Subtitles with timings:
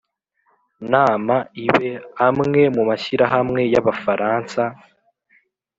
[0.91, 1.89] nama ibe,
[2.27, 4.61] amwe mu mashyirahamwe y'abafaransa